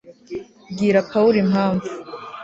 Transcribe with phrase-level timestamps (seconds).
[0.71, 1.87] bwira pawulo impamvu